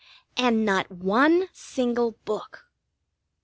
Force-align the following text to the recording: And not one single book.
And 0.35 0.65
not 0.65 0.89
one 0.89 1.47
single 1.53 2.13
book. 2.25 2.65